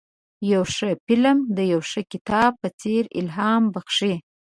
[0.51, 4.13] یو ښه فلم د یو ښه کتاب په څېر الهام بخښي.